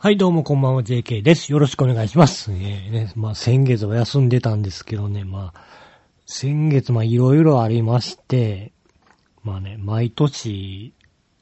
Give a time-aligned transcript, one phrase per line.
[0.00, 1.50] はい、どうもこんばんは、JK です。
[1.50, 2.52] よろしくお願いします。
[2.52, 5.60] えーね、まあ、先月は休んでたんですけどね、まあ、
[6.24, 8.70] 先月、まあ、いろいろありまして、
[9.42, 10.92] まあね、毎年、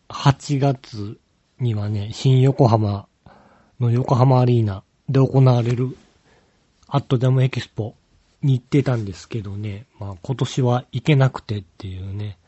[0.09, 1.19] 8月
[1.61, 3.09] にはね、新横浜
[3.79, 5.95] の横浜アリーナで行われる、
[6.89, 7.95] アットダムエキスポ
[8.41, 12.39] に行ってたんですけどね、まあ、今年は行けなくてっていうね、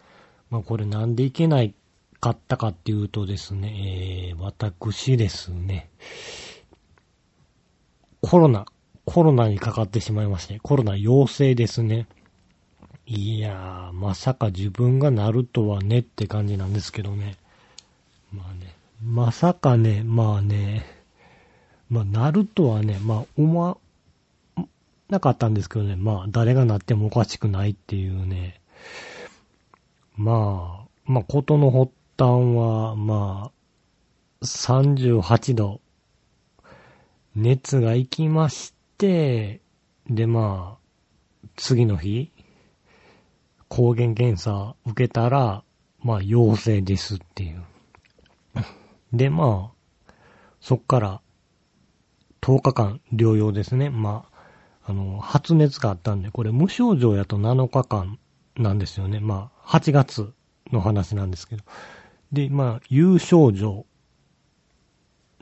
[0.48, 1.74] まあ、これなんで行けない
[2.20, 5.90] かったかっていうとですね、えー、私ですね、
[8.20, 8.66] コロナ、
[9.04, 12.06] コロナにかかってしまいまして、コロナ陽性ですね。
[13.06, 17.36] いやー、まさか自分がなるとはねって感じなんですけどね。
[18.32, 20.84] まあね、まさかね、まあね、
[21.88, 23.78] まあなるとはね、まあ思わ
[25.08, 28.60] なかったんですけどね、まあ誰がなってもおかしくないっていうね、
[30.16, 33.52] まあ、まあことの発端は、ま
[34.42, 35.80] あ、38度、
[37.36, 39.60] 熱が行きまして、
[40.10, 42.32] でまあ、次の日、
[43.68, 45.62] 抗原検査受けたら、
[46.00, 47.62] まあ陽性ですっていう。
[49.12, 50.12] でまあ、
[50.60, 51.20] そっから
[52.40, 53.90] 10日間療養ですね。
[53.90, 54.26] ま
[54.82, 58.18] あ、あの、発熱があったんで、これ無症状やと7日間
[58.56, 59.20] なんですよね。
[59.20, 60.32] まあ、8月
[60.72, 61.62] の話なんですけど。
[62.32, 63.86] で、まあ、有症状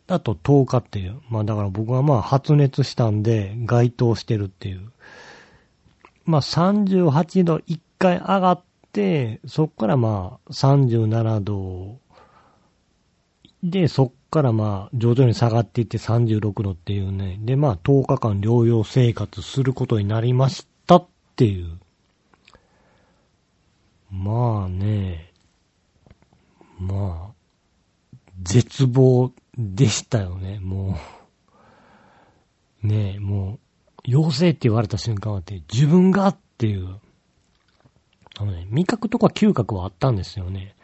[0.06, 1.20] だと10日っていう。
[1.28, 4.92] まあ、だから僕はまあ、発熱したんで、該当してるっていう。
[6.24, 11.98] まあ、38度1回上がって、そっからまあ、37度
[13.62, 17.38] で、そっからまあ、徐々に下がっていって36度っていうね。
[17.40, 21.78] で、まあ、10日間療養生活することになりましたっていう。
[24.10, 25.25] まあね、
[26.86, 30.98] まあ、絶望でしたよね、も
[32.82, 32.86] う。
[32.86, 33.58] ねえ、もう、
[34.04, 37.00] 陽性って言われた瞬間はって、自分がっていう、
[38.38, 40.74] あのね、味覚とか嗅覚はあったんですよね。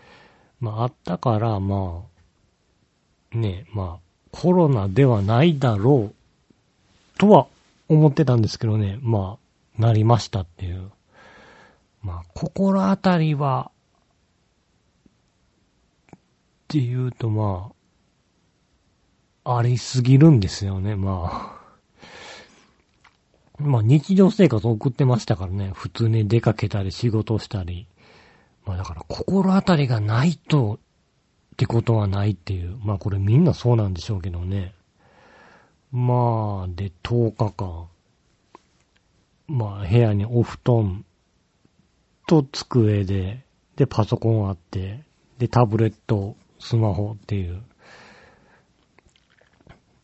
[0.59, 2.05] まあ、あったから、ま
[3.33, 7.47] あ、ねえ、まあ、コロナではないだろう、とは
[7.89, 9.39] 思ってたんですけどね、ま
[9.79, 10.91] あ、なりましたっていう。
[12.03, 13.71] まあ、心当たりは、
[16.73, 17.71] っていうとま
[19.45, 21.63] あ、ありすぎるんですよね、まあ。
[23.59, 27.89] まあ日常生活を送ってましたからね、普通に出かけたり仕事したり。
[28.65, 30.79] まあだから心当たりがないと、
[31.53, 32.79] ってことはないっていう。
[32.83, 34.73] まあこれみんなそうなんでしょうけどね。
[35.91, 37.87] まあ、で、10日間。
[39.47, 41.05] まあ部屋にお布団
[42.27, 43.45] と机で、
[43.77, 45.03] でパソコンあって、
[45.37, 47.61] でタブレット、スマホっていう。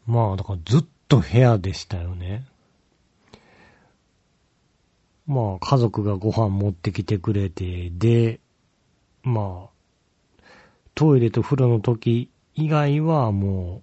[0.07, 2.45] まあ、だからずっと部屋でしたよね。
[5.27, 8.41] まあ、家族がご飯持ってきてくれて、で、
[9.23, 10.43] まあ、
[10.95, 13.83] トイレと風呂の時以外はも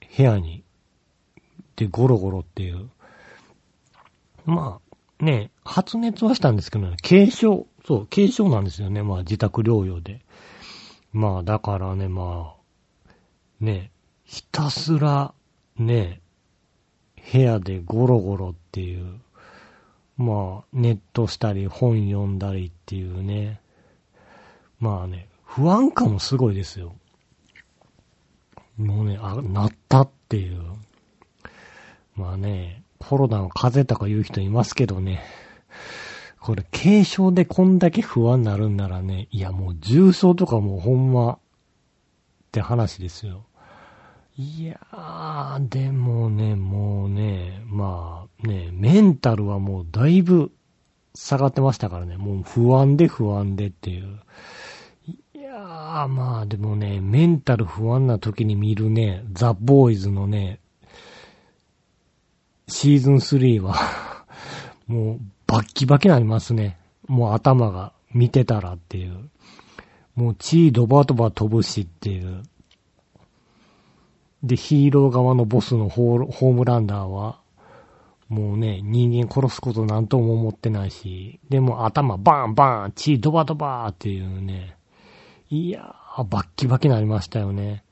[0.00, 0.64] う、部屋に、
[1.76, 2.88] で、ゴロゴロっていう。
[4.46, 4.80] ま
[5.20, 9.02] あ、ね、発熱はしたんですけどね、軽症、そう、軽症なんですよね。
[9.02, 10.24] まあ、自宅療養で。
[11.16, 12.56] まあ、だからね、ま
[13.08, 13.14] あ、
[13.58, 13.90] ね、
[14.24, 15.32] ひたすら、
[15.78, 16.20] ね、
[17.32, 19.18] 部屋でゴロゴロっていう、
[20.18, 23.62] まあ、ネットしたり、本読んだりっていうね。
[24.78, 26.94] まあね、不安感もすごいですよ。
[28.76, 30.60] もうね、あ、なったっていう。
[32.14, 35.24] まあね、コロナは風邪とか言う人いますけどね。
[36.46, 41.38] これ、軽症でこんだけ不安になるんならね、いやもう重症とかもうほんま、っ
[42.52, 43.46] て話ですよ。
[44.38, 50.52] いやー、でもね、もうね、まあね、メンタルはもうだいぶ
[51.16, 54.20] 下がってましたからね、もう不安で不安でっていう。
[55.34, 60.60] いやー、まあでもね、メンタル不安な時に見るね、ザ・ボーイズのね、
[62.68, 63.74] シーズン3は
[64.86, 66.78] もうバッキバキになりますね。
[67.06, 69.30] もう頭が見てたらっていう。
[70.14, 72.42] もう血ドバドバ飛ぶしっていう。
[74.42, 77.40] で、ヒーロー側のボスのホームランダーは、
[78.28, 84.76] もうね、人間殺すことなんとも思ってないし、でも頭バンバーン、血ドバドバーっていうね。
[85.48, 87.84] いやー、バッキバキになりましたよね。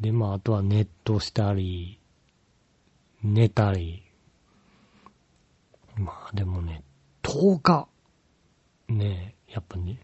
[0.00, 1.98] で、まあ、あとはネットしたり、
[3.22, 4.02] 寝たり。
[6.30, 6.82] まあでもね、
[7.22, 7.88] 10日、
[8.88, 9.98] ねやっぱね、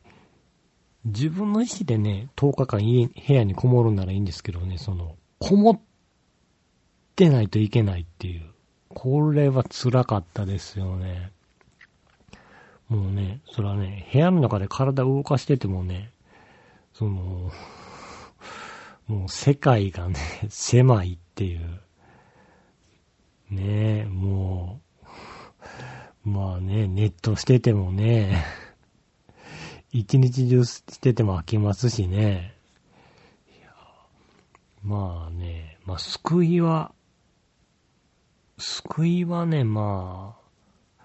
[1.04, 5.80] 自分の意思でね、10日間家、部屋にこもるならいいんですけどね、その、こもっ
[7.14, 8.42] てないといけないっていう。
[8.88, 11.30] これは辛かったですよね。
[12.88, 16.10] もうね、それはね、部屋の中で体を動かしててもね、
[16.92, 17.52] その、
[19.06, 20.16] もう世界がね、
[20.48, 21.80] 狭いっていう。
[23.50, 25.06] ねえ、もう、
[26.26, 28.44] まあね、ネットしててもね、
[29.92, 32.52] 一日中してても飽きますしね。
[34.82, 36.92] まあね、まあ救いは、
[38.58, 40.36] 救いはね、ま
[41.00, 41.04] あ、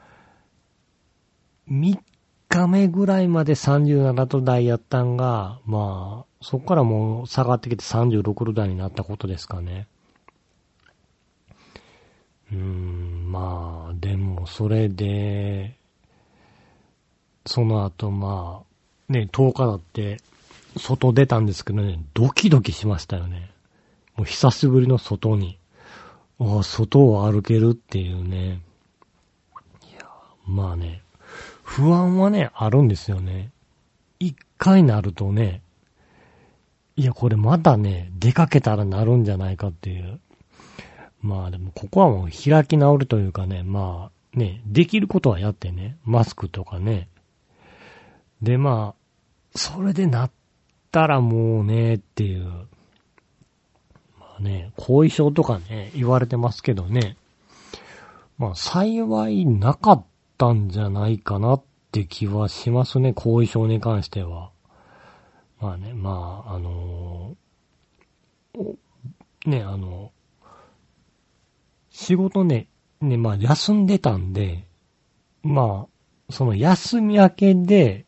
[1.70, 2.00] 3
[2.50, 9.88] 日目ぐらいまで37度台やったんが、まあ、そこからもう下がってきて36度台になったことですかね。
[12.52, 15.76] うーん、まあ、でも、それで、
[17.46, 18.64] その後、ま
[19.10, 20.18] あ、ね、10日だって、
[20.76, 23.52] 外出たんですけどね、ドキドキしましたよね。
[24.16, 25.60] もう久しぶりの外に、
[26.40, 28.62] ああ、外を歩けるっていうね。
[29.88, 30.10] いや、
[30.48, 31.04] まあね、
[31.64, 33.52] 不安はね、あるんですよね。
[34.20, 35.62] 一回なるとね、
[36.96, 40.20] いや、これまたね、出かけたらなるんじゃないかっていう。
[41.22, 47.08] まあでも、ここはもう開き直るというかね、まあ、ね、できることはやってね、マスクとかね。
[48.42, 50.32] で、まあ、それでなっ
[50.92, 52.46] たらもうね、っていう。
[54.20, 57.18] まあね、後遺症とかね、言われてますけどね。
[58.38, 60.06] まあ、幸いなかっ
[60.38, 64.50] たんじゃないかなって気はしますね、後遺症に関しては。
[65.60, 68.76] まあね、まあ、あのー、
[69.46, 70.12] ね、あの
[72.02, 72.68] 仕事ね、
[73.00, 74.66] ね、まあ休んでたんで、
[75.44, 78.08] まあ、その休み明けで、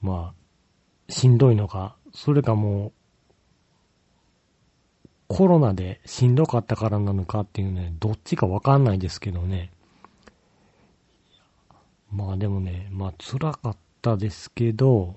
[0.00, 0.34] ま
[1.08, 2.92] あ、しんどいのか、それかもう、
[5.26, 9.72] コロナでしんどかったからなのかっていうね、どっちかわかんないですけどね。
[12.12, 15.16] まあでもね、まあ辛かったですけど、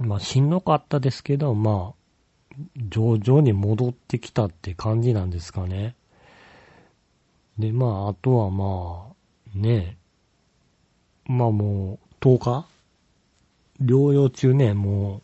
[0.00, 2.58] まあしんどかったですけど、まあ、
[2.88, 5.94] 徐々に戻ってきたって感じなんですかね。
[7.58, 9.08] で、まあ、あとはま
[9.54, 9.96] あ、ね、
[11.24, 12.66] まあもう、10日？
[13.82, 15.22] 療養中ね、も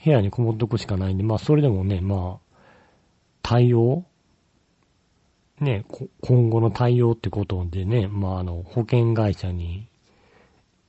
[0.00, 2.56] う、部屋にこもっとくしかないんで、まあ、それでもね、まあ、
[3.42, 4.04] 対応？
[5.60, 5.84] ね、
[6.22, 9.86] 今後の対応ってことでね、まあ、あの、保険会社に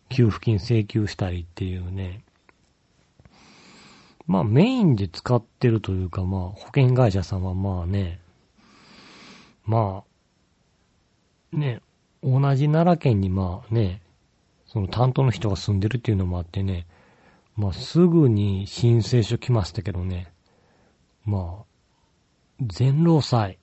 [0.10, 2.22] 給付金請求したりっていうね、
[4.26, 8.20] まあ、メインで使ってるというか、まあ、保険会社さんはまあね、
[9.66, 10.13] まあ、
[11.54, 11.82] ね、
[12.22, 14.02] 同じ奈良県にまあね、
[14.66, 16.88] その担当の人が住んでるっていうのもあってね、
[17.56, 20.32] まあすぐに申請書来ましたけどね、
[21.26, 21.66] まあ、
[22.62, 23.60] 全労祭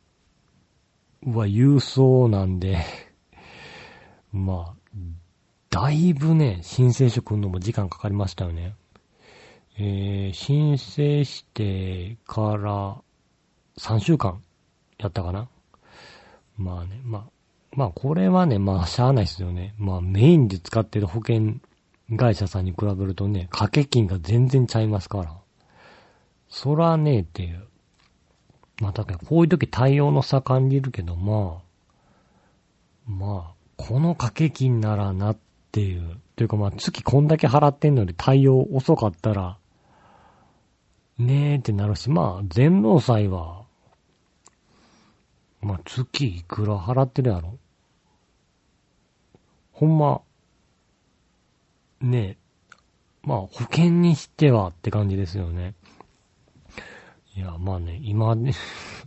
[1.25, 2.78] は郵送なんで
[4.32, 4.96] まあ、
[5.69, 8.75] だいぶね、申請書来るのも時間かかりましたよね。
[9.78, 13.02] えー、申請してから
[13.78, 14.42] 3週間
[14.98, 15.48] やったかな。
[16.56, 17.39] まあね、まあ、
[17.72, 19.75] まあこれはね、まあしゃあないですよね。
[19.78, 21.56] まあメインで使ってる保険
[22.17, 25.37] 会社さんに比べるとね、掛け金が全然ちゃいますから。
[26.49, 27.67] そらねえっていう。
[28.81, 35.38] まあだからこういう時対応の差感じるけど、まあ、まあ、この掛け金ならなっ
[35.73, 36.16] ていう。
[36.37, 39.59] というかまあ月こんだけ払ってんのに対応遅かったら、
[41.18, 43.61] ねえってなるし、まあ全労祭は
[45.61, 47.59] まあ、月いくら払ってるやろ
[49.80, 50.20] ほんま、
[52.02, 52.37] ねえ、
[53.22, 55.72] まあ、保険にしてはって感じですよね。
[57.34, 58.52] いや、まあね、今ね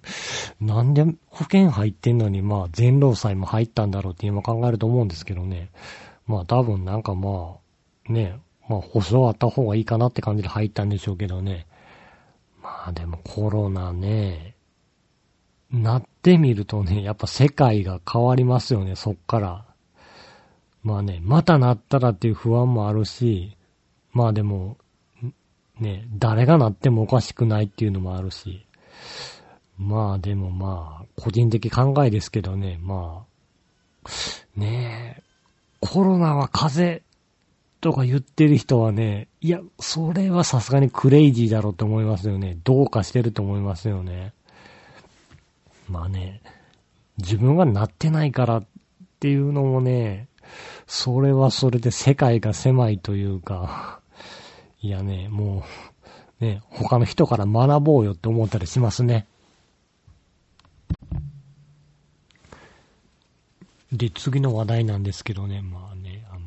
[0.60, 5.70] なんで保険入ってんのに、まあ、全労祭も入ったんだろうって今考えると思うんですけどね。
[6.26, 7.58] まあ、多分なんかま
[8.10, 11.68] あ、ね、まあ、保証あった方がいいかなって感じで入ったんでしょうけどね。
[12.64, 14.56] まあ、でもコロナね、
[15.70, 19.73] なってみるとね、やっぱ世界が変わりますよね、そっから。
[20.84, 23.58] まあね、またなったらっていう不安もあるし、
[24.12, 24.78] まあでも、
[25.80, 28.66] ね、誰がなってもおかしくないっていうのもあるし、
[29.78, 35.24] まあでもまあ、個人的考えですけどね、まあ、ねえ、
[35.80, 37.06] コロナは風邪
[37.82, 42.58] とか言ってる人はね、いや、それはさすがにクレイジーだろうと思いますよね。
[42.64, 44.34] どうかしてると思いますよね。
[45.90, 46.42] まあね、
[47.18, 48.66] 自分がなってないからっ
[49.20, 50.28] ていうのもね、
[50.88, 54.00] それはそれで世界が狭いというか、
[54.82, 55.64] いやね、も
[56.42, 59.28] う、ね、他の人から学ぼうよって思ったりしますね。
[63.94, 66.42] で、次の話題なんですけどね、まあね、あの、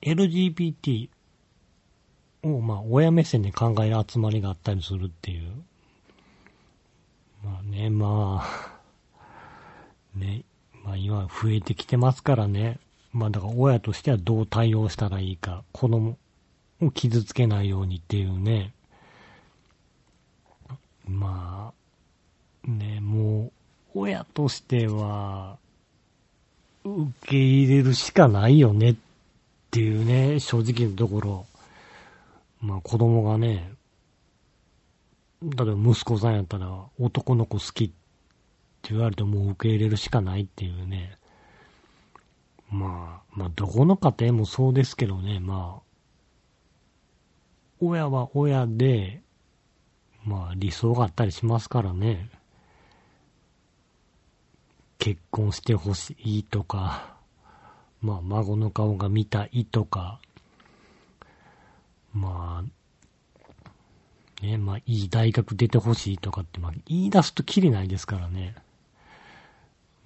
[0.00, 1.08] LGBT
[2.44, 5.50] を、まあ、親目線で考える集まりがあったりするっていう。
[7.44, 8.78] まあね、まあ、
[10.18, 10.44] ね、
[10.86, 12.78] まあ今増えてきてますからね。
[13.12, 16.16] まあだから親としてはどう対応したらいいか、子供
[16.80, 18.72] を傷つけないようにっていうね。
[21.08, 21.72] ま
[22.64, 23.52] あ、ね、もう、
[23.94, 25.58] 親としては、
[26.84, 28.96] 受け入れるしかないよねっ
[29.72, 31.46] ていうね、正直なところ。
[32.60, 33.72] まあ子供がね、
[35.42, 38.05] 例えば息子さんやったら男の子好きって
[38.90, 41.18] 言われてもう受け入れるしかないっていうね。
[42.70, 45.82] まあ、まあどこの家庭もそうですけどね、まあ、
[47.80, 49.22] 親は親で、
[50.24, 52.30] まあ理想があったりしますからね。
[54.98, 57.16] 結婚してほしいとか、
[58.00, 60.20] まあ孫の顔が見たいとか、
[62.12, 68.54] まあ、ね、まあ、いい大学出てほしいとかって、まあ、言い出すときりないですからね。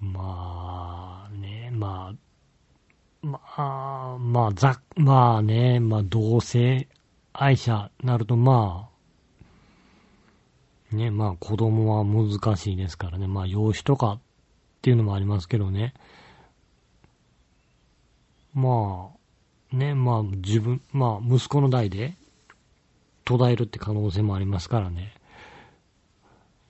[0.00, 2.14] まあ、ね、ま
[3.22, 6.88] あ、まあ、まあ、ざ、まあね、まあ、同性
[7.32, 8.88] 愛者なると、ま
[10.92, 13.26] あ、ね、まあ、子供は難しいですからね。
[13.26, 14.20] まあ、養子とかっ
[14.82, 15.94] ていうのもありますけどね。
[18.54, 19.20] まあ、
[19.76, 22.14] ね、まあ自分、まあ息子の代で
[23.24, 25.12] 途絶えるって可能性もありますからね。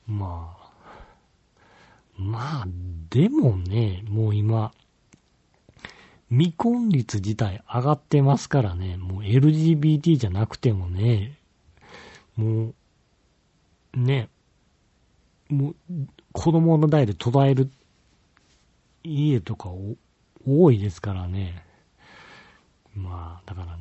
[0.07, 0.60] まあ、
[2.21, 2.67] まあ、
[3.09, 4.73] でもね、もう今、
[6.29, 11.39] 未婚率自体上がってますからね、もう LGBT じゃなくてもね、
[12.37, 12.75] も
[13.95, 14.29] う、ね、
[15.49, 15.75] もう、
[16.33, 17.71] 子供の代で途絶える
[19.03, 19.71] 家とか
[20.47, 21.65] 多いですからね。
[22.95, 23.79] まあ、だから、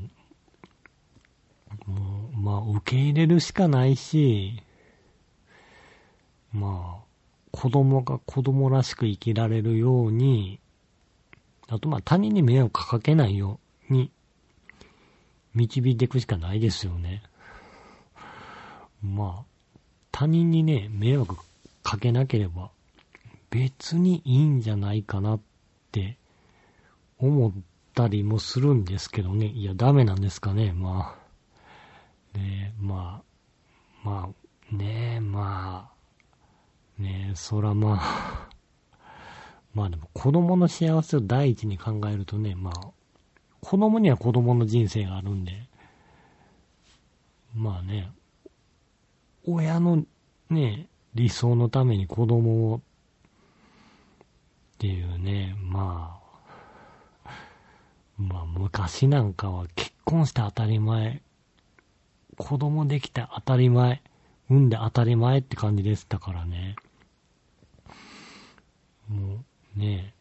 [1.85, 4.63] もう、まあ、受け入れるしかないし、
[6.53, 7.08] まあ、
[7.59, 10.61] 子供が子供らしく生きられるように、
[11.67, 14.13] あとまあ他人に迷惑かけないように
[15.53, 17.21] 導いていくしかないですよね。
[19.03, 19.45] まあ、
[20.09, 21.35] 他人にね、迷惑
[21.83, 22.71] かけなければ
[23.49, 25.39] 別にいいんじゃないかなっ
[25.91, 26.17] て
[27.17, 27.51] 思っ
[27.93, 29.47] たりもするんですけどね。
[29.47, 30.71] いや、ダメなんですかね。
[30.71, 31.13] ま
[32.33, 32.37] あ。
[32.37, 33.21] ねま
[34.05, 34.07] あ。
[34.07, 34.29] ま
[34.71, 35.98] あ、ね、まあ。
[36.99, 38.49] ねえ、そらまあ。
[39.73, 42.91] まあでも子供の幸せを第一に考えるとね、まあ、
[43.61, 45.69] 子供には子供の人生があるんで、
[47.55, 48.11] まあね、
[49.45, 50.05] 親の
[50.49, 52.81] ね、理想のために子供をっ
[54.77, 56.19] ていうね、ま
[57.25, 57.31] あ、
[58.17, 61.21] まあ昔なんかは結婚して当たり前、
[62.37, 64.01] 子供できて当たり前、
[64.49, 66.75] 産んで当たり前って感じでしたからね。
[69.09, 69.43] も
[69.75, 70.13] うね、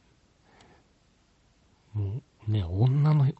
[1.92, 3.30] もうね、女の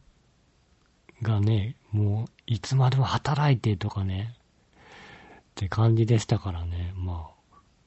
[1.21, 4.35] がね、もういつまでも働いてとかね、
[4.77, 6.93] って感じでしたからね。
[6.95, 7.29] ま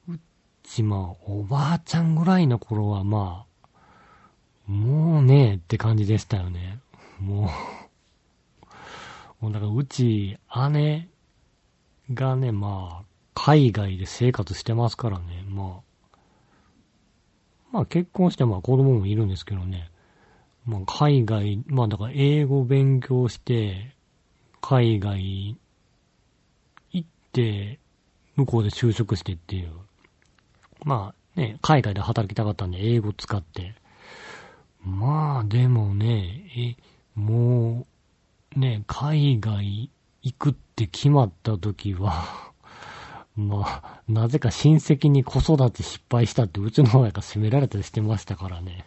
[0.07, 0.19] あ、う
[0.63, 3.45] ちまあ、おばあちゃんぐらいの頃はま
[4.67, 6.79] あ、もうねって感じでしたよね。
[7.19, 7.49] も
[9.41, 10.37] う、もうだからうち、
[10.71, 11.09] 姉
[12.13, 15.92] がね、まあ、海外で生活してますからね、まあ、
[17.73, 19.89] まあ結婚してまあ子供もいるんですけどね、
[20.65, 23.95] まあ海外、まあだから英語勉強して、
[24.61, 25.57] 海外
[26.91, 27.79] 行って、
[28.35, 29.71] 向こうで就職してっていう。
[30.85, 33.73] まあね、海外で働きたかったんで英語使って、
[34.85, 37.87] まあ、でもね、え、も
[38.55, 39.89] う、ね、海外
[40.21, 42.52] 行くって決まった時は
[43.35, 48.85] まあ、なぜか親戚に子育て失敗したってうちの親が責められたりしてましたからね。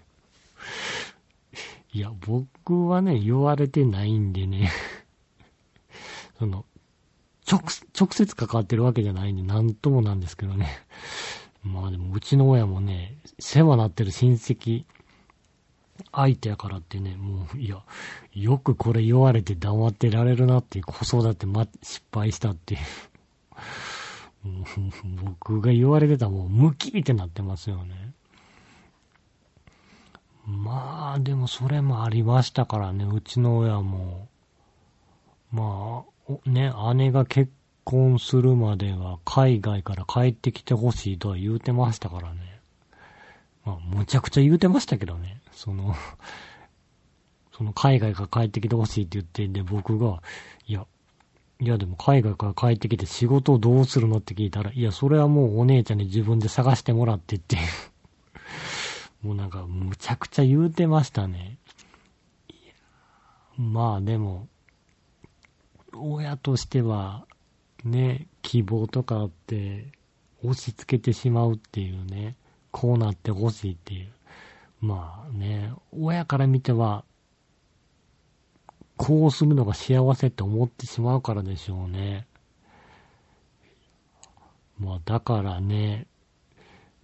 [1.92, 4.70] いや、僕はね、言われてないんでね
[6.38, 6.64] その、
[7.50, 7.60] 直、
[7.98, 10.68] 直接関わってるわけじゃないんで、なんともなんですけどね。
[11.62, 14.84] まあでも、うちの親もね、世話なってる親戚
[16.12, 17.82] 相手やからってね、もう、いや、
[18.32, 22.80] よくこれ言われて黙ってられるなっていう、子育てま、失敗したっていう。
[25.22, 28.12] 僕が言われてたもう、ムキってなってますよね。
[30.46, 34.28] まあ、でもそれもありましたからね、うちの親も。
[35.50, 37.52] まあ、ね、姉が結
[37.84, 42.60] 婚するまでは海外から帰ってきてほしいとは言うてましたからね。
[43.64, 45.40] まあ、むちゃくちゃ言うてましたけどね。
[45.52, 45.94] その
[47.56, 50.22] その海外から帰ってきてほしいって言ってんで、僕が、
[50.66, 50.86] いや、
[51.58, 57.56] いやでも海外から帰ってきて仕事をどうするのって聞いたら、いや、それはもうお姉ちゃんに自分で探してもらってって
[59.22, 61.58] もうなんか、むちゃくちゃ言うてましたね。
[63.56, 64.48] まあでも、
[65.94, 67.26] 親としては、
[67.84, 69.92] ね、希望とかって、
[70.42, 72.36] 押し付けてしまうっていうね、
[72.70, 74.12] こうなってほしいっていう。
[74.82, 77.06] まあね、親から見ては、
[78.96, 82.26] こうするのが幸せって思ってしまうからでしょうね。
[84.78, 86.06] まあだからね、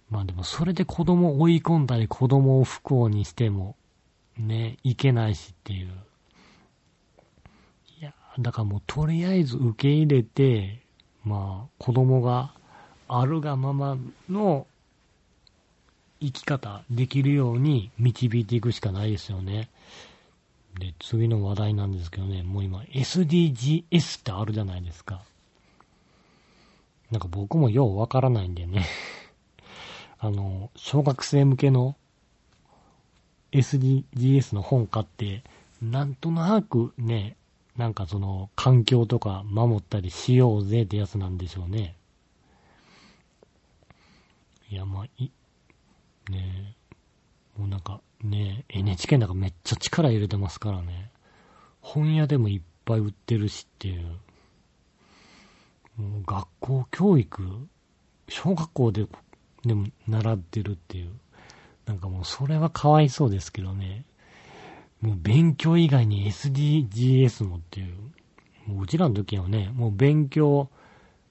[0.09, 3.75] まあでもそれで子供を追い込んだり子供を不幸にしても
[4.37, 5.89] ね、いけないしっていう。
[7.99, 10.81] いや、だからもうとりあえず受け入れて、
[11.23, 12.53] まあ子供が
[13.07, 13.97] あるがまま
[14.29, 14.67] の
[16.19, 19.69] 生き方できるように導いていくしかないですよね。
[20.79, 25.21] で、次の話題なんですけどね、もう今 SDGs ってあるじゃないですか。
[27.11, 28.87] なんか僕もようわからないんでね
[30.17, 31.95] あの、小学生向けの
[33.51, 35.43] SDGs の本買って、
[35.81, 37.35] なんとなくね、
[37.77, 41.95] なんかその環境とか守ったりしようぜってやつなんでしょうね。
[44.69, 45.29] いや、まあ、い、
[46.29, 46.75] ね
[47.57, 51.11] もうなんかね、NHK なんかめっちゃ力入れてますからね。
[51.81, 54.03] 本屋でもいっぱい売ってるしっていう。
[55.97, 57.67] もう学校教育、
[58.29, 59.05] 小学校で
[59.65, 61.11] でも習ってるっていう。
[61.85, 64.05] なんかもうそれはかわいそうですけどね。
[65.01, 67.95] もう勉強以外に SDGs もっていう。
[68.65, 70.69] もううちらの時はね、もう勉強、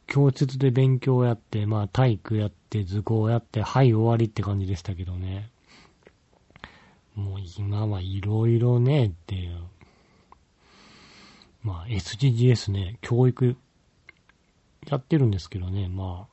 [0.06, 5.50] 教室で勉強やって、まあ体育やって、図工やって、はい終わりって感じでしたけどね。
[7.14, 9.58] もう今はいろいろねっていう。
[11.62, 13.56] まあ SDGs ね、教育
[14.88, 16.32] やってるんですけどね、まあ。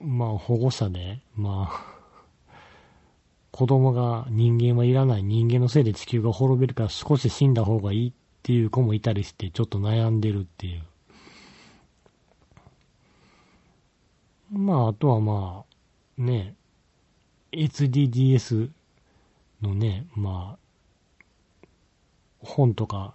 [0.00, 2.00] まあ保護者で、まあ、
[3.52, 10.82] 子供が人間はいらない人間のせいで地球が滅びるから少し死んだ方がいいっていう子もいたりしてちょっと悩んでるっていう。
[14.50, 15.64] まああとはま
[16.18, 16.54] あ、ね、
[17.52, 18.70] SDGs
[19.62, 21.66] のね、まあ、
[22.40, 23.14] 本とか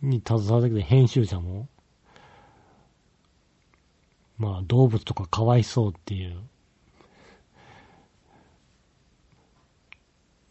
[0.00, 1.68] に携わってくる編集者も、
[4.38, 6.38] まあ動物とかかわいそうっていう。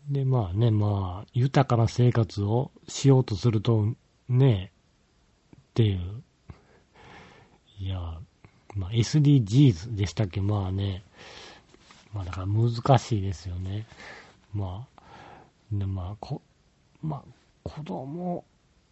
[0.10, 3.94] で、まあね、まあ、豊かな生活をしようとすると、
[4.30, 4.72] ね、
[5.58, 6.24] っていう。
[7.80, 8.20] いや、
[8.76, 10.41] まあ SDGs でしたっけ？
[10.41, 11.04] まあね、
[12.13, 13.86] まあだから難しいですよね。
[14.54, 15.02] まあ、
[15.71, 16.41] でまあ、こ、
[17.02, 17.24] まあ、
[17.63, 18.43] 子供、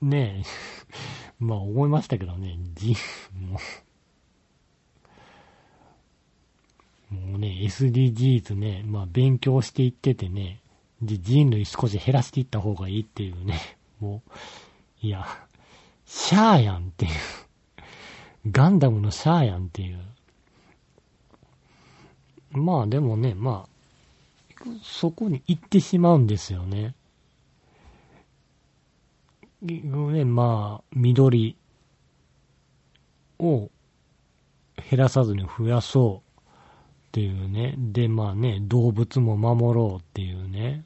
[0.02, 0.94] ね え
[1.40, 2.96] まあ思いましたけどね、じ、
[3.38, 3.60] も
[7.12, 10.62] う、もうね、SDGs ね、まあ勉強していっててね、
[11.02, 13.60] で、人類少し減らしていった方がいいっていうね、
[14.00, 14.22] も
[15.04, 15.26] う、いや、
[16.06, 17.12] シャーやんっていう
[18.52, 20.00] ガンダムのシャーやんっていう。
[22.52, 23.70] まあでもね、まあ、
[24.84, 26.96] そこに行ってしまうんですよね。
[29.62, 31.58] ね、まあ、緑
[33.40, 33.70] を
[34.90, 37.76] 減らさずに増やそうっていうね。
[37.78, 40.86] で、まあね、動物も守ろうっていうね。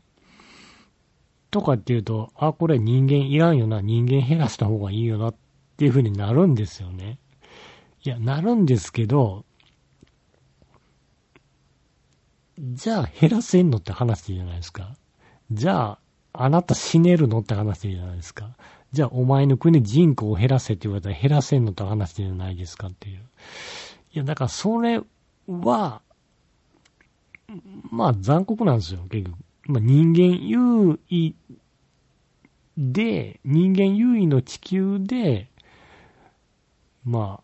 [1.52, 5.36] とかっていうと、あ、これ人間いらんよな、人間減らした方がいいよなっ
[5.78, 7.20] ていう風になるんですよね。
[8.04, 9.46] いや、なるんですけど、
[12.64, 14.96] じゃあ減らせんのって話じゃないですか。
[15.52, 16.00] じゃあ、
[16.32, 18.56] あなた死ねるのって話じゃないですか。
[18.94, 23.20] じゃあお前の国人口を減らせって言われたら減らせんのって話じゃないですかっていう。
[24.14, 25.02] いや、だからそれ
[25.48, 26.02] は、
[27.92, 29.38] まあ残酷なんですよ、結局。
[29.66, 31.34] まあ人間優位
[32.78, 35.50] で、人間優位の地球で、
[37.04, 37.44] まあ、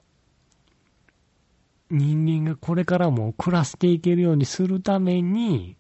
[1.92, 5.76] 人間がこれからも暮らしていけるようにするために、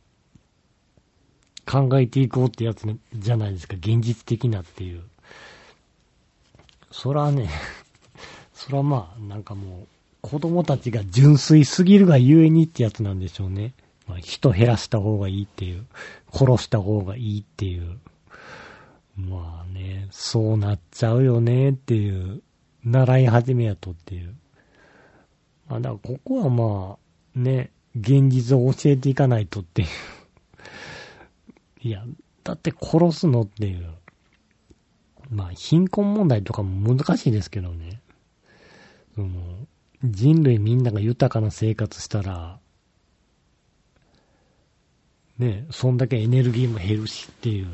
[1.70, 3.76] 考えていこうってやつじゃないですか。
[3.76, 5.04] 現実的なっていう。
[6.92, 7.48] そらね、
[8.54, 9.88] そらまあ、なんかもう、
[10.22, 13.74] 子供たちが純粋すぎるがゆえにってやつなんでしょうね。
[14.08, 15.86] まあ、人減らした方がいいっていう。
[16.34, 18.00] 殺した方がいいっていう。
[19.16, 22.42] まあね、そうなっちゃうよねっていう、
[22.84, 24.34] 習い始めやとっていう。
[25.70, 29.88] あだからここはまあ、ね、現実を教えていかないとっていう。
[31.88, 32.04] いや、
[32.44, 33.94] だって殺すのっていう。
[35.30, 38.02] まあ、貧困問題とかも難しいですけどね。
[39.14, 39.68] その、
[40.04, 42.60] 人類みんなが豊かな生活したら、
[45.38, 47.68] ね、そんだけエネルギーも減るしっていう。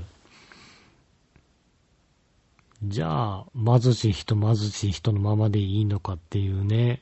[2.84, 7.02] じゃあ、貧しい人貧しい人のままでいいのかっていうね、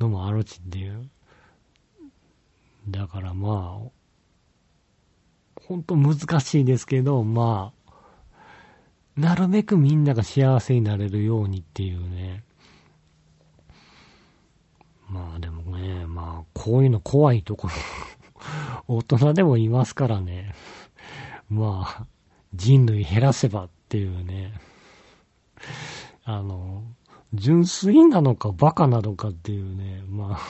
[0.00, 1.08] のもあるしっていう。
[2.88, 3.90] だからまあ、
[5.66, 7.92] ほんと難しいですけど、まあ、
[9.16, 12.42] なるべくみんなが幸せになれるようにっていうね。
[15.08, 17.74] まあでもね、まあ、こういうの怖いところ
[18.88, 20.54] 大人でもいますからね。
[21.48, 22.06] まあ、
[22.54, 24.54] 人類減らせばっていうね。
[26.24, 26.84] あの、
[27.34, 30.40] 純粋なのかバカなのかっていうね、まあ、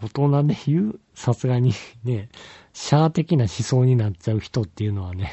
[0.02, 1.72] 大人で言う、さすがに
[2.04, 2.28] ね、
[2.72, 5.32] シャー的な思想になっちゃう人っていうのはね、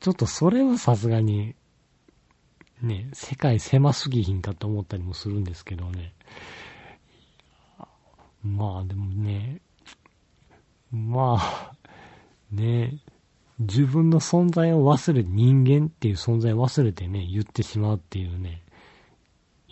[0.00, 1.54] ちょっとそれはさすがに、
[2.82, 6.14] ね、世界狭すぎひんかと思ったりもするんですけどね。
[8.42, 9.60] まあでもね、
[10.90, 11.72] まあ、
[12.50, 12.98] ね、
[13.58, 18.62] 自分の存在を忘れ、人間っていう存在を忘れてね、言ってしまうっていうね、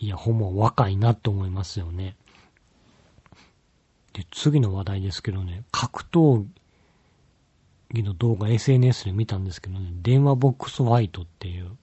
[0.01, 2.17] いや、ほんま若いなって思いますよね。
[4.13, 6.45] で、次の話題ですけどね、格闘
[7.93, 11.77] 技の動画 SNS で見たんですけどね、電話ボックスファイトっていう。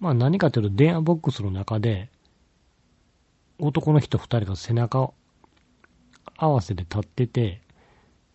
[0.00, 2.10] まあ何かというと電話ボックスの中で、
[3.58, 5.14] 男の人二人が背中を
[6.36, 7.62] 合わせて立ってて、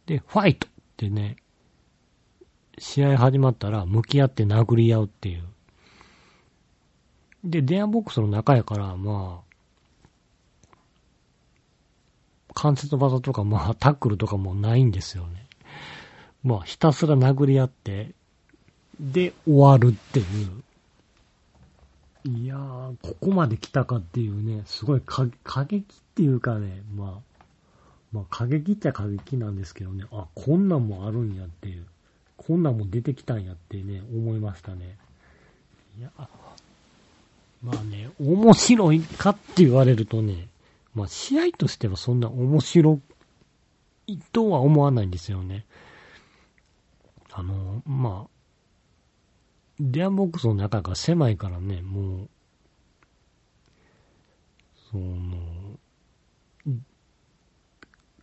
[0.05, 1.35] で、ファイトってね、
[2.79, 5.43] 試合始まったら向き合って殴り合うっていう。
[7.43, 9.49] で、電話ボックスの中やから、まあ、
[12.53, 15.45] 関節技とか、まあ、 タックルとかもないんですよね。
[16.43, 18.13] まあ、ひたすら殴り合って、
[18.99, 20.63] で、終わるっていう。
[22.25, 25.25] いやー、ここまで来たかっていうね、すごい過
[25.63, 25.83] 激っ
[26.15, 27.45] ていうかね、まあ、
[28.11, 31.85] まあ、過激っちゃ過激なんですけどね、あ、こんなんもあるんやっていう、
[32.35, 34.97] こんなんも出てきたんやってね、思いましたね。
[35.97, 36.11] いや、
[37.61, 40.47] まあね、面白いかって言われるとね、
[40.93, 42.99] まあ試合としてはそんな面白
[44.07, 45.65] いとは思わないんですよね。
[47.31, 48.29] あの、まあ、
[49.79, 52.29] デアボックスの中が狭いからね、もう、
[54.91, 55.79] その、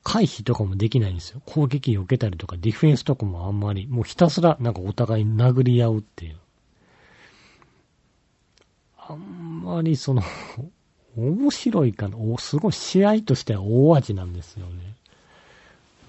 [0.03, 1.40] 回避とかもできないんですよ。
[1.46, 6.37] 攻撃避けたりとか、ディフェンスとかもあんまり、もうひたすらなんかお互い殴り合うっていう。
[9.09, 10.23] あんまりその
[11.16, 12.16] 面白いかな。
[12.16, 14.95] お、すごい試合としては大味なんですよね。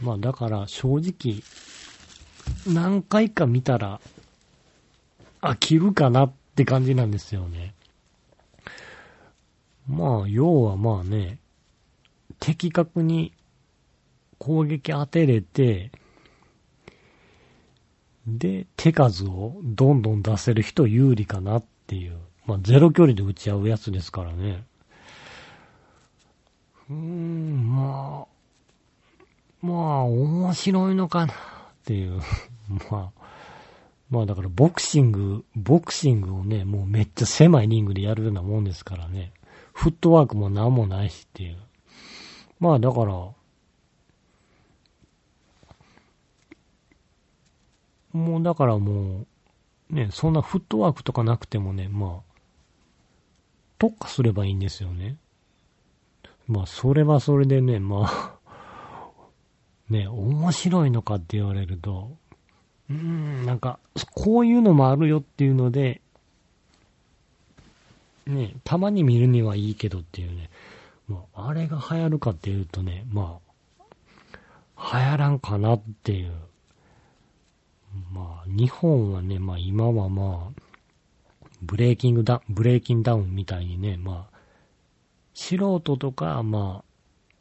[0.01, 1.41] まあだから正直、
[2.65, 4.01] 何回か見たら、
[5.41, 7.73] 飽きるかなって感じなんですよね。
[9.88, 11.39] まあ、要はまあね、
[12.39, 13.31] 的確に
[14.38, 15.91] 攻撃当てれて、
[18.27, 22.26] で、手数をどんどん出せる人有利かなっていう。
[22.47, 24.63] まあ、ゼロ距離で打ち合うやつですからね。
[26.89, 31.36] うーん、まあ、まあ、面白いのかなっ
[31.86, 32.21] ていう。
[32.89, 33.27] まあ、
[34.10, 39.33] まあだからボクシング、ボクシングをね、もうめっちゃ狭いリングでやるようなもんですからね。
[39.73, 41.57] フットワークもなんもないしっていう。
[42.60, 43.13] まあだから、
[48.13, 49.25] もうだからも
[49.91, 52.26] う、ね、そんなフットワークとかなくてもね、まあ、
[53.77, 55.17] 特化すればいいんですよね。
[56.47, 58.37] まあ、それはそれでね、まあ
[59.89, 62.17] ね、面白いのかって言われると、
[62.89, 63.79] うーん、なんか、
[64.13, 66.01] こういうのもあるよっていうので、
[68.25, 70.49] ね、たまに見るにはいいけどっていうね、
[71.07, 76.33] まあ、あれが流行るかっていうとね、まあ、流行らんかなっていう。
[78.13, 80.61] まあ、日本はね、まあ今はまあ、
[81.62, 84.38] ブレーキングダウン、ブレーキンダウンみたいにね、まあ、
[85.34, 86.84] 素人とか、まあ、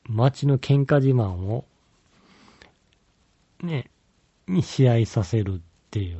[0.08, 1.64] 街の喧嘩自慢を、
[3.62, 3.90] ね、
[4.46, 6.18] に試合させるっていう。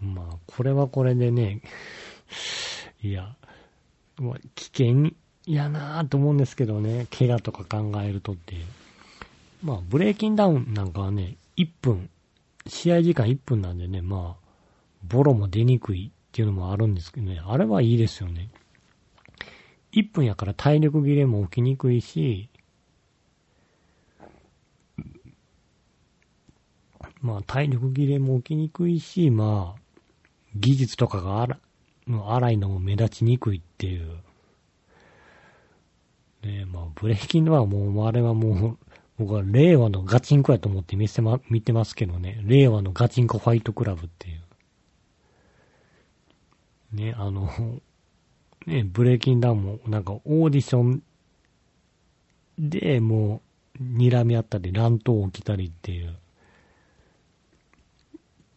[0.00, 1.62] まあ、これはこれでね、
[3.02, 3.34] いや、
[4.16, 5.12] まあ、危険
[5.46, 8.66] やなぁと思うんですけどね、怪我とか考えるとっていう。
[9.62, 12.10] まあ、ブレーキンダウンなんかはね、1分
[12.68, 14.46] 試合時間1分なんでね、まあ、
[15.02, 18.50] ボロも出にくいっていうのもあるんですけどね、あれはいいですよね。
[19.92, 22.48] 1分やから体力切れも起きにくいし、
[27.20, 29.80] まあ体力切れも起きにくいし、まあ、
[30.54, 31.58] 技術とかが荒
[32.06, 34.18] の荒いのも目立ちにくいっていう。
[36.42, 38.78] ねまあ、ブレイキングはもう、あれはもう、
[39.18, 42.40] 僕は令和のガチンコやと思って見せま、見てますけどね。
[42.44, 44.40] 令和のガチンコファイトクラブっていう。
[46.92, 47.50] ね、あの、
[48.66, 51.02] ね、ブレイキンダウンもなんかオーディション
[52.58, 53.42] でも
[53.80, 56.16] う睨み合ったり乱闘起きたりっていう、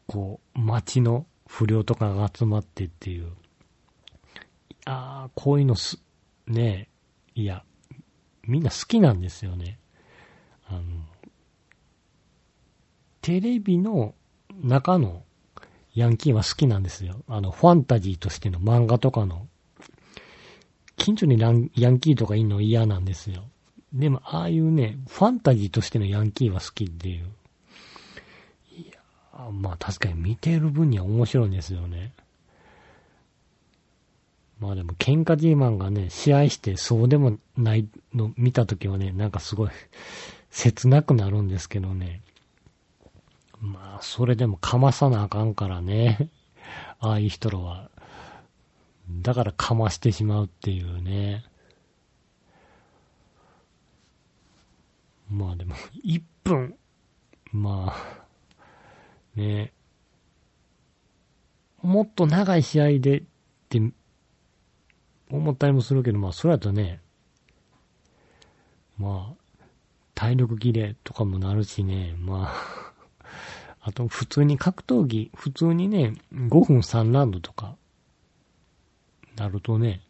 [0.08, 3.32] こう、街の不良とかが集まってっていう、
[4.86, 6.02] ああ、こういうのす、
[6.48, 6.90] ね
[7.36, 7.64] いや、
[8.44, 9.80] みんな好きなんですよね。
[10.68, 10.82] あの、
[13.22, 14.16] テレビの
[14.64, 15.24] 中の
[15.94, 17.24] ヤンキーは好きなんですよ。
[17.28, 19.48] あの、ファンタジーとしての漫画とかの。
[20.96, 23.44] 近所にヤンキーとかいるの嫌なんですよ。
[23.92, 27.26] でも、ああいうね、ファンタジーとしてのヤンキーは好きっていう。
[28.78, 32.14] いやまあ確かに見てる分には面白いんですよね。
[34.60, 39.70] まあでも、喧嘩 G マンがね、試合してそうでもないの見たときはね、なんかすごい
[40.52, 42.22] 切なくなるんですけどね。
[43.62, 46.30] まあ、それでもかまさなあかんからね。
[47.00, 47.92] ああいう人らは。
[49.10, 51.46] だからかましてしまうっていうね。
[55.30, 56.76] まあでも、1分。
[57.52, 58.26] まあ、
[59.36, 59.74] ね。
[61.82, 63.24] もっと長い試合でっ
[63.70, 63.82] て
[65.30, 67.00] 思ったりもするけど、まあ、それだとね、
[68.98, 69.66] まあ、
[70.16, 72.91] 体力切れとかもなるしね、まあ
[73.82, 77.76] あと、普通に格闘技、普通にね、5分3ラウンドとか、
[79.36, 80.02] なるとね、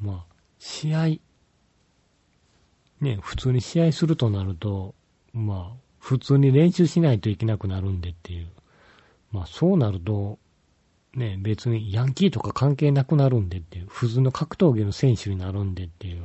[0.00, 1.06] まあ、試合、
[3.00, 4.94] ね、普通に試合するとなると、
[5.32, 8.48] まあ、普通に練習しないといけなくなるんでっていう。
[9.32, 10.38] まあ、そうなると、
[11.14, 13.86] ね、別にヤンキーとか関係なくなるんでっていう。
[13.88, 16.22] 普通の格闘技の選手になるんでっていう。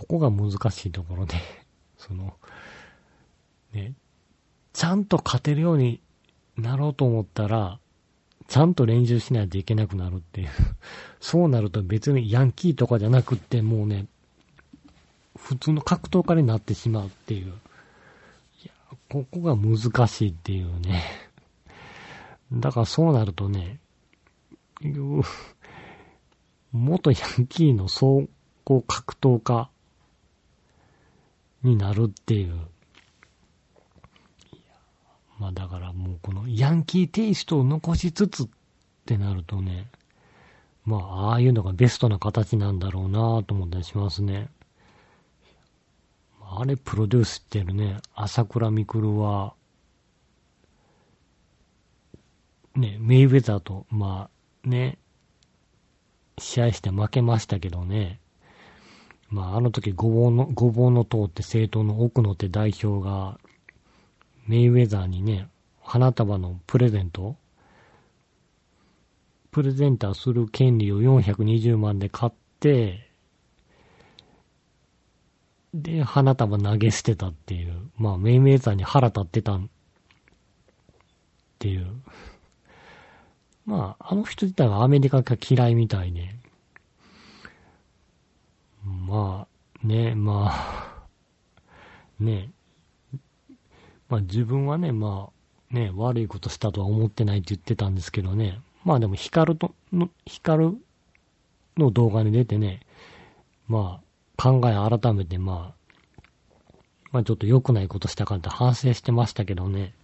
[0.00, 1.34] ここが難しいところで、
[1.98, 2.34] その、
[3.74, 3.92] ね、
[4.72, 6.00] ちゃんと勝てるように
[6.56, 7.78] なろうと思ったら、
[8.48, 10.48] ちゃんと練習しないといけなくなるっていう。
[11.20, 14.06] そうなると別にヤンキーとかじゃなくってもうね、
[15.36, 17.48] 普通の格闘家になってしまうっていう。
[17.48, 17.50] い
[18.64, 18.72] や、
[19.10, 21.04] ここが難しいっていうね。
[22.54, 23.78] だからそうなるとね、
[26.72, 28.28] 元ヤンキーの総
[28.64, 29.70] 合格闘家
[31.62, 32.54] になるっていう。
[35.38, 38.48] まあだからもうこのヤンキーテイストを残しつつっ
[39.06, 39.88] てなるとね、
[40.84, 44.50] まあああいうのがベストな形なんだろうなと思ったりしますね。
[46.52, 49.54] あれプロデュースしてるね、朝倉未来は、
[52.74, 54.28] ね、メイウェザーと、ま
[54.64, 54.98] あね、
[56.38, 58.19] 試合して負けましたけどね、
[59.30, 63.38] まあ、あの時ごぼうの、ごぼうの塔って政党の奥の手代表が、
[64.46, 65.48] メイウェザーにね、
[65.82, 67.36] 花束のプレゼント
[69.50, 73.10] プレゼンターする権利を420万で買って、
[75.74, 77.90] で、花束投げ捨てたっていう。
[77.96, 79.68] まあ、メイウェザーに腹立ってたっ
[81.58, 81.86] ていう。
[83.66, 86.34] まあ、あの人自体はアメリカが嫌いみたいで、
[88.90, 89.46] ま
[89.82, 91.06] あ、ね、まあ、
[92.18, 92.50] ね、
[94.08, 95.30] まあ自分はね、ま
[95.70, 100.76] あ、ね、悪いことしたとは思ってないって言ってたんですけどね、まあでもヒカルと、の、ヒカル
[101.76, 102.80] の動画に出てね、
[103.68, 104.00] ま
[104.36, 106.22] あ、考え改めてまあ、
[107.12, 109.94] まあちょっと良くないことしたかって反省してましたけどね、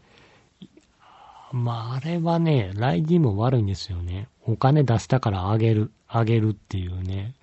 [1.52, 4.28] まああれはね、ライジンも悪いんですよね。
[4.44, 7.34] お金出したからあげる、あげるっていうね。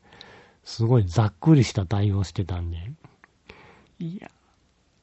[0.63, 2.77] すごいざっくりした対応してたんで。
[3.99, 4.29] いや、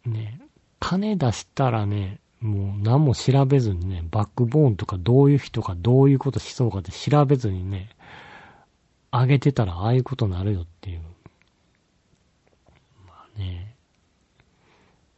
[0.06, 0.40] ね、
[0.78, 7.90] 金出したらね、もう何も調べずにね、バックボーンとかどういう人かどういうことしそうかって調べずにね、
[9.10, 11.02] あげてたらああいうことになるよっていう。
[13.06, 13.76] まあね、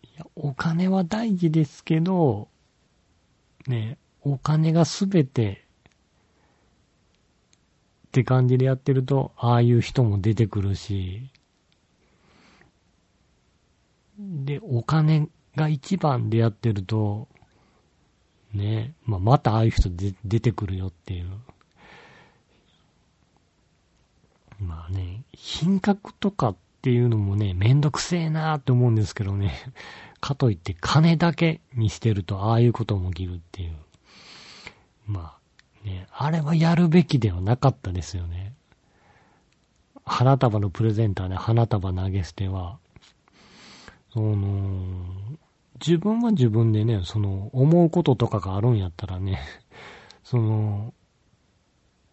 [0.02, 2.48] いや、お金は大事ですけど、
[3.68, 5.61] ね、お金がすべて
[8.12, 11.30] って感じでやってると、ああいう人も出てくるし、
[14.18, 17.26] で、お金が一番でやってると、
[18.52, 21.26] ね、まあ、またああいう人で出てくるよっていう。
[24.60, 29.54] まあね、品格とかっていうのもね、めんどくせえなーって思うんですけどね。
[30.20, 33.76] かといって金だけにしてるとああいうことも起きるっていう。
[35.06, 35.41] まあ
[35.84, 38.54] ね、あれはやるべきではなかったですよね。
[40.04, 42.78] 花束のプレゼンターで花束投げ捨ては、
[44.12, 45.06] その、
[45.84, 49.40] 自分は自分でね、その、思うこととかがあるんやったらね、
[50.22, 50.94] その、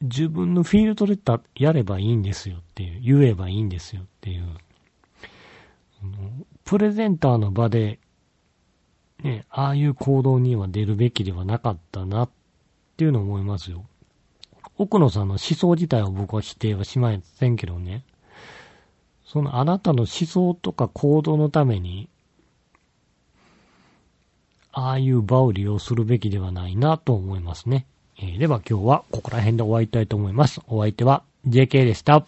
[0.01, 4.47] 自分のフィールドでたやればいいんですよっていう、言えばいいんですよっていう、
[6.63, 7.99] プレゼンターの場で、
[9.23, 12.29] ね、ああいう行動には出るべきではなかったなっ
[12.99, 13.85] ていうのを思いますよ。
[14.77, 18.03] 奥野さんの思想自体を僕は否定はしませんけどね。
[19.25, 22.09] そのあなたの思想とか行動のために、
[24.73, 27.85] ああいう場を利用するべきではないなと思いますね。
[28.17, 30.59] えー、では今日はここら辺で終わりたいと思います。
[30.67, 32.25] お相手は JK でした。